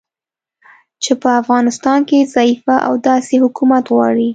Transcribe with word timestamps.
چې 1.03 1.11
په 1.21 1.29
افغانستان 1.41 1.99
کې 2.09 2.29
ضعیفه 2.35 2.75
او 2.87 2.93
داسې 3.09 3.35
حکومت 3.43 3.83
غواړي 3.93 4.29